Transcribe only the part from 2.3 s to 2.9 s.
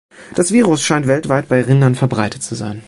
zu sein.